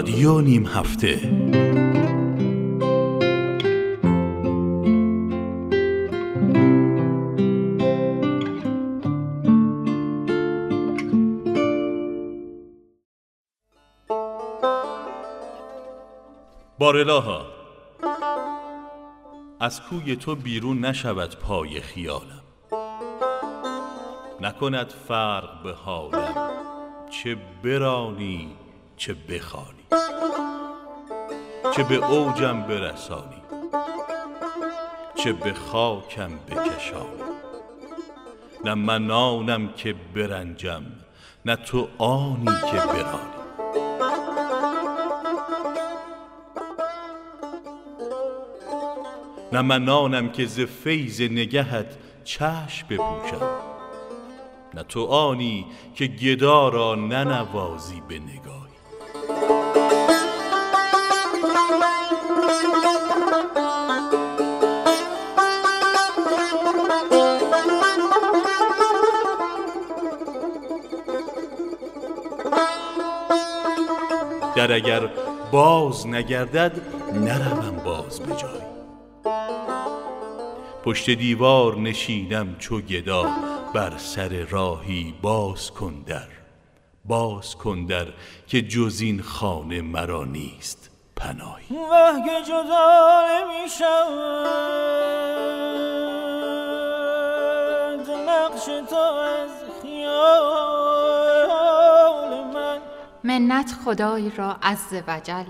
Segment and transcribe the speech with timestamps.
[0.00, 1.20] رادیو نیم هفته.
[16.78, 17.46] بارلاها
[19.60, 22.42] از کوی تو بیرون نشود پای خیالم.
[24.40, 26.50] نکند فرق به حالم
[27.10, 28.56] چه برانی
[29.00, 29.86] چه بخوانی؟
[31.76, 33.42] چه به اوجم برسانی؟
[35.14, 37.22] چه به خاکم بکشانی؟
[38.64, 40.82] نه من آنم که برنجم
[41.44, 43.40] نه تو آنی که برانی.
[49.52, 53.50] نه من آنم که ز فیض نگهت چشم بپوشم
[54.74, 58.59] نه تو آنی که گدا را ننوازی به نگاهی
[74.60, 75.06] در اگر
[75.52, 76.72] باز نگردد
[77.14, 78.70] نروم باز به جایی
[80.84, 83.26] پشت دیوار نشینم چو گدا
[83.74, 86.28] بر سر راهی باز کن در.
[87.04, 88.06] باز کن در
[88.46, 91.76] که جز این خانه مرا نیست پناهی.
[91.76, 94.06] وه که جدا نمیشم
[98.26, 99.50] نقش تو از
[99.82, 100.59] خیال
[103.24, 105.44] منت خدای را عز وجل.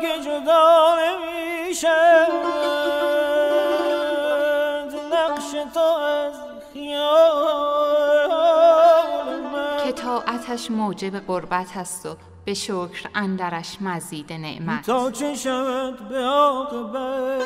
[0.00, 2.26] که جدا نمیشم
[5.12, 6.34] نقش تو از
[6.72, 7.80] خیال
[9.52, 9.84] من.
[9.84, 14.86] که طاعتش موجب قربت است و به شکر اندرش مزید نعمت.
[14.86, 17.38] تا چه شود به عاقبت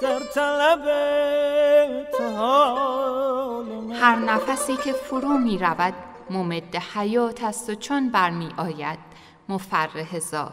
[0.00, 0.86] در طلب
[4.00, 5.94] هر نفسی که فرو می رود
[6.30, 8.98] ممد حیات است و چون برمی آید
[9.48, 10.52] مفرح ذات.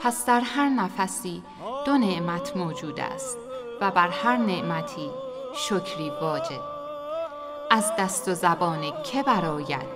[0.00, 1.42] پس در هر نفسی
[1.86, 3.38] دو نعمت موجود است
[3.80, 5.10] و بر هر نعمتی
[5.54, 6.79] شکری واجب
[7.72, 8.80] از دست و زبان
[9.12, 9.86] که براید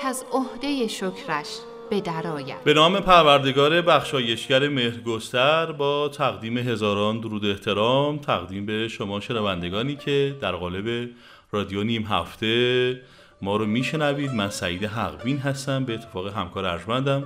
[0.00, 1.58] که از عهده شکرش
[1.90, 9.20] به درآید به نام پروردگار بخشایشگر مهرگستر با تقدیم هزاران درود احترام تقدیم به شما
[9.20, 11.10] شنوندگانی که در قالب
[11.52, 13.00] رادیو نیم هفته
[13.42, 14.34] ما رو میشنوید.
[14.34, 15.84] من سعید حقبین هستم.
[15.84, 17.24] به اتفاق همکار ارجمندم.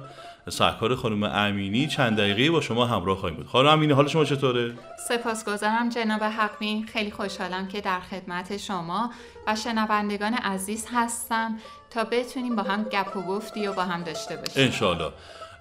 [0.48, 3.46] سرکار خانم امینی چند دقیقه با شما همراه خواهیم بود.
[3.46, 4.74] خانم امینی حال شما چطوره؟
[5.08, 9.10] سپاسگزارم جناب حقبین خیلی خوشحالم که در خدمت شما
[9.46, 11.56] و شنوندگان عزیز هستم
[11.90, 14.64] تا بتونیم با هم گپ و گفتی و با هم داشته باشیم.
[14.64, 15.12] انشالله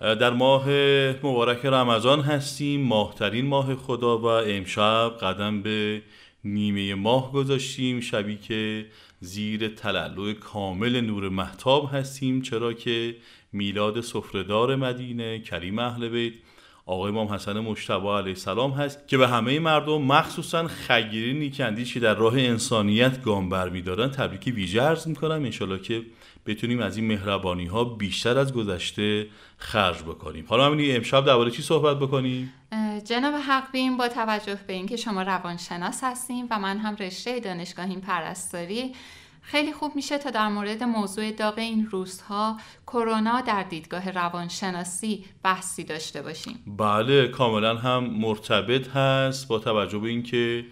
[0.02, 0.70] در ماه
[1.24, 2.82] مبارک رمضان هستیم.
[2.82, 6.02] ماهترین ماه خدا و امشب قدم به
[6.44, 8.02] نیمه ماه گذاشتیم.
[8.02, 8.86] شبی که
[9.26, 13.16] زیر تلالو کامل نور محتاب هستیم چرا که
[13.54, 16.34] میلاد سفرهدار مدینه کریم اهل بیت
[16.88, 22.00] آقای امام حسن مجتبی علیه السلام هست که به همه مردم مخصوصا خیری نیکندیش که
[22.00, 26.02] در راه انسانیت گام برمیدارن تبریکی ویژه عرض می‌کنم انشالله که
[26.46, 30.46] بتونیم از این مهربانی ها بیشتر از گذشته خرج بکنیم.
[30.48, 32.54] حالا همین امشب درباره چی صحبت بکنیم؟
[33.06, 38.94] جناب حقبین با توجه به اینکه شما روانشناس هستیم و من هم رشته دانشگاهیم پرستاری
[39.48, 42.58] خیلی خوب میشه تا در مورد موضوع داغ این روزها
[42.88, 46.60] کرونا در دیدگاه روانشناسی بحثی داشته باشیم.
[46.78, 50.66] بله کاملا هم مرتبط هست با توجه به اینکه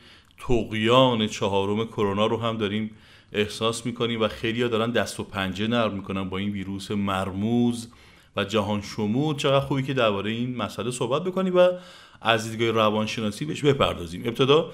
[0.48, 2.92] تقیان چهارم کرونا رو هم داریم
[3.34, 7.88] احساس می‌کنیم و خیلی ها دارن دست و پنجه نرم می‌کنن با این ویروس مرموز
[8.36, 11.70] و جهان شمول چقدر خوبی که درباره این مسئله صحبت بکنیم و
[12.22, 14.22] از دیدگاه روانشناسی بهش بپردازیم.
[14.26, 14.72] ابتدا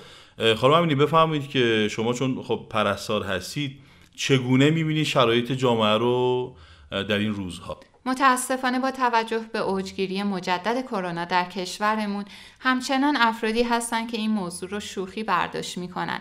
[0.58, 3.89] خانم امینی بفرمایید که شما چون خب پرستار هستید
[4.20, 6.56] چگونه می‌بینید شرایط جامعه رو
[6.90, 12.26] در این روزها؟ متاسفانه با توجه به اوجگیری مجدد کرونا در کشورمون
[12.60, 16.20] همچنان افرادی هستند که این موضوع رو شوخی برداشت می‌کنن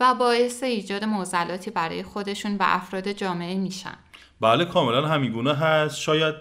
[0.00, 3.96] و باعث ایجاد معضلاتی برای خودشون و افراد جامعه میشن.
[4.40, 5.98] بله کاملا همیگونه هست.
[5.98, 6.34] شاید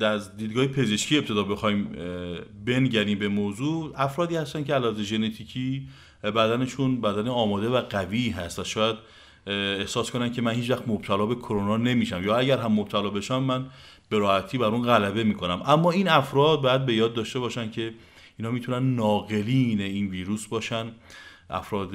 [0.00, 1.84] از دیدگاه پزشکی ابتدا بخوایم
[2.66, 3.92] بنگریم به موضوع.
[3.96, 5.88] افرادی هستن که علاوه ژنتیکی
[6.22, 8.96] بدنشون بدن آماده و قوی هست و شاید
[9.46, 12.24] احساس کنن که من هیچ وقت مبتلا به کرونا نمیشم.
[12.24, 13.66] یا اگر هم مبتلا بشم من
[14.08, 15.62] به راحتی بر اون غلبه می‌کنم.
[15.66, 17.94] اما این افراد باید به یاد داشته باشن که
[18.38, 20.92] اینا می‌تونن ناقلین این ویروس باشن.
[21.50, 21.90] افراد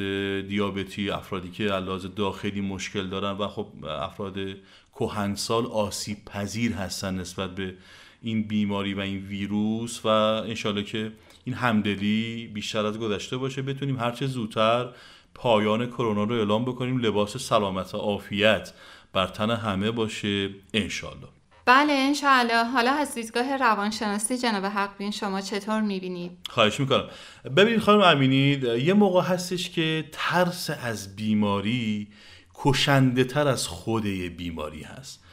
[0.47, 4.37] دیابتی افرادی که علاوه داخلی مشکل دارن و خب افراد
[4.95, 7.73] کهنسال آسیب پذیر هستن نسبت به
[8.21, 11.11] این بیماری و این ویروس و انشالله که
[11.45, 13.61] این همدلی بیشتر از گذشته باشه.
[13.61, 14.89] بتونیم هرچه زودتر
[15.35, 16.97] پایان کرونا رو اعلام بکنیم.
[16.97, 18.73] لباس سلامت و عافیت
[19.13, 21.27] بر تن همه باشه انشالله
[21.65, 22.63] بله انشاءالله.
[22.63, 27.07] حالا از دیدگاه روانشناسی جناب حق بین شما چطور می‌بینید؟ خواهش می‌کنم.
[27.57, 32.07] ببینید خانم امینید یه موقع هستش که ترس از بیماری
[32.55, 35.23] کشنده تر از خود بیماری هست.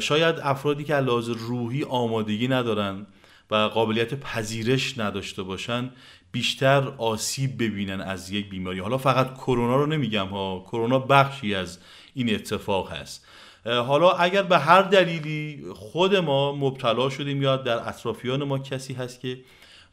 [0.00, 3.06] شاید افرادی که لحاظ روحی آمادگی ندارن
[3.50, 5.90] و قابلیت پذیرش نداشته باشن
[6.32, 8.78] بیشتر آسیب ببینن از یک بیماری.
[8.78, 10.64] حالا فقط کرونا رو نمیگم ها.
[10.66, 11.78] کرونا بخشی از
[12.14, 13.26] این اتفاق هست.
[13.64, 19.20] حالا اگر به هر دلیلی خود ما مبتلا شدیم یا در اطرافیان ما کسی هست
[19.20, 19.40] که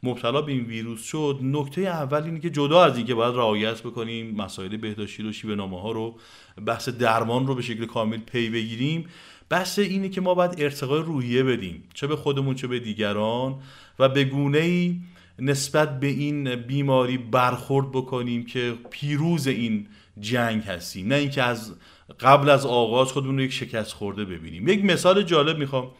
[0.02, 4.34] مبتلا به این ویروس شد نکته اول اینه که جدا از اینکه باید رعایت بکنیم
[4.34, 6.18] مسائل بهداشتی رو شیوه نامه ها رو
[6.66, 9.06] بحث درمان رو به شکل کامل پی بگیریم
[9.48, 11.84] بحث اینه که ما باید ارتقای روحیه بدیم.
[11.94, 13.54] چه به خودمون چه به دیگران.
[13.98, 14.96] و به گونه ای
[15.38, 19.86] نسبت به این بیماری برخورد بکنیم که پیروز این
[20.20, 21.08] جنگ هستیم.
[21.08, 21.74] نه اینکه از
[22.20, 24.68] قبل از آغاز خودمون رو یک شکست خورده ببینیم.
[24.68, 25.90] یک مثال جالب می‌خوام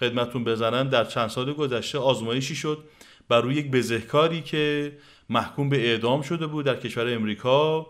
[0.00, 0.88] خدمتون بزنم.
[0.88, 2.84] در چند سال گذشته آزمایشی شد
[3.28, 4.92] بر روی یک بزهکاری که
[5.30, 7.86] محکوم به اعدام شده بود در کشور امریکا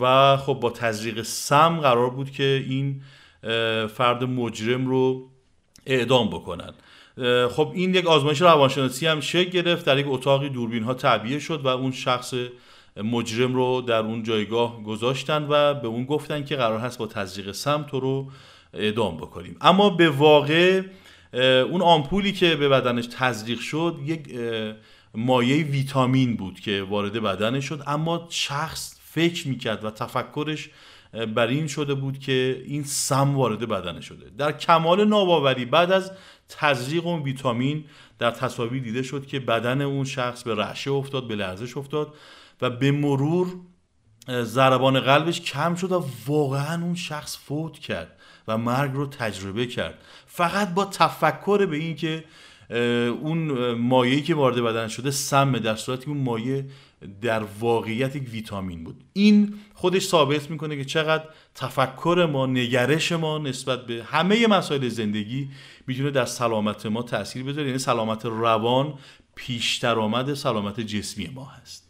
[0.00, 3.02] و خب با تزریق سم قرار بود که این
[3.88, 5.30] فرد مجرم رو
[5.86, 6.74] اعدام بکنن.
[7.50, 11.60] خب این یک آزمایش روانشناسی هم شکل گرفت در یک اتاقی دوربین ها تعبیه شد
[11.64, 12.34] و اون شخص
[12.96, 17.52] مجرم رو در اون جایگاه گذاشتن و به اون گفتن که قرار هست با تزریق
[17.52, 18.30] سم تو رو
[18.74, 19.56] اعدام بکنیم.
[19.60, 20.82] اما به واقع
[21.70, 24.20] اون آمپولی که به بدنش تزریق شد یک
[25.14, 27.82] مایه ویتامین بود که وارد بدنش شد.
[27.86, 30.70] اما شخص فکر می‌کرد و تفکرش
[31.34, 34.30] بر این شده بود که این سم وارد بدن شده.
[34.38, 36.12] در کمال ناباوری بعد از
[36.58, 37.84] تزریق اون ویتامین
[38.18, 42.14] در تصاویر دیده شد که بدن اون شخص به رعشه افتاد به لرزش افتاد
[42.62, 43.56] و به مرور
[44.28, 48.16] ضربان قلبش کم شد و واقعا اون شخص فوت کرد
[48.48, 49.98] و مرگ رو تجربه کرد.
[50.26, 52.24] فقط با تفکر به این که
[52.70, 56.66] اون مایهی که وارد بدن شده سمه در صورتی اون مایه
[57.22, 59.04] در واقعیت یک ویتامین بود.
[59.12, 61.24] این خودش ثابت می‌کنه که چقدر
[61.54, 65.50] تفکر ما نگرش ما نسبت به همه مسائل زندگی
[65.86, 67.66] می‌تونه در سلامت ما تاثیر بذاره.
[67.66, 68.94] یعنی سلامت روان
[69.34, 71.88] پیشتر آمد سلامت جسمی ما هست.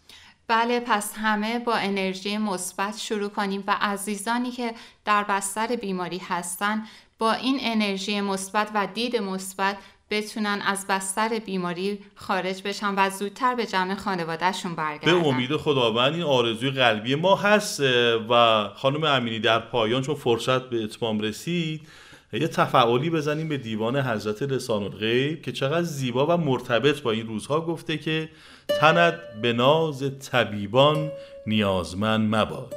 [0.48, 4.74] بله پس همه با انرژی مثبت شروع کنیم و عزیزانی که
[5.04, 6.82] در بستر بیماری هستن
[7.18, 9.78] با این انرژی مثبت و دید مثبت
[10.12, 15.20] بتونن از بستر بیماری خارج بشن و زودتر به جمع خانوادهشون برگردن.
[15.20, 17.80] به امید خداوند این آرزوی قلبی ما هست
[18.30, 21.80] و خانم امینی در پایان چون فرصت به اتمام رسید
[22.32, 27.26] یه تفعالی بزنیم به دیوان حضرت لسان الغیب که چقدر زیبا و مرتبط با این
[27.26, 28.28] روزها گفته که
[28.68, 31.10] تنت به ناز طبیبان
[31.46, 32.74] نیازمند مباد.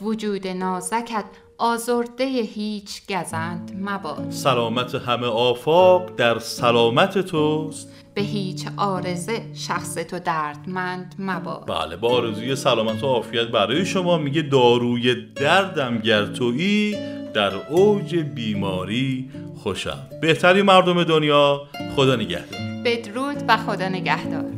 [0.00, 1.24] وجود نازکت
[1.58, 4.30] آزرده هیچ گزند مباد.
[4.30, 7.92] سلامت همه آفاق در سلامت توست.
[8.14, 11.66] به هیچ آرزه شخص تو دردمند مباد.
[11.66, 16.96] بله با آرزوی سلامت و عافیت برای شما میگه داروی دردم گر تویی
[17.34, 19.30] در اوج بیماری
[19.62, 20.06] خوشم.
[20.22, 21.62] بهتری مردم دنیا
[21.96, 22.60] خدا نگهدار.
[22.84, 24.57] بدرود و خدا نگهدار.